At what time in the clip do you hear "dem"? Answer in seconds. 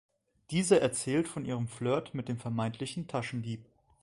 2.27-2.39